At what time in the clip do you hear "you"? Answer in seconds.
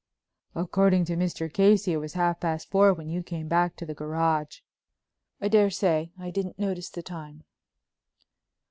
3.07-3.21